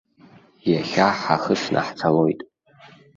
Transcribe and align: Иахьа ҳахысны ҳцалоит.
Иахьа 0.71 1.07
ҳахысны 1.19 1.79
ҳцалоит. 1.87 2.39